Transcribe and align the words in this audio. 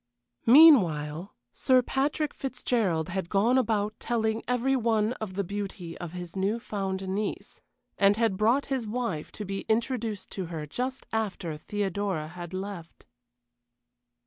Meanwhile, 0.47 1.35
Sir 1.53 1.83
Patrick 1.83 2.33
Fitzgerald 2.33 3.09
had 3.09 3.29
gone 3.29 3.59
about 3.59 3.99
telling 3.99 4.41
every 4.47 4.75
one 4.75 5.13
of 5.21 5.35
the 5.35 5.43
beauty 5.43 5.95
of 5.99 6.13
his 6.13 6.35
new 6.35 6.59
found 6.59 7.07
niece, 7.07 7.61
and 7.99 8.17
had 8.17 8.35
brought 8.35 8.65
his 8.65 8.87
wife 8.87 9.31
to 9.33 9.45
be 9.45 9.61
introduced 9.69 10.31
to 10.31 10.45
her 10.47 10.65
just 10.65 11.05
after 11.13 11.55
Theodora 11.55 12.29
had 12.29 12.51
left. 12.51 13.05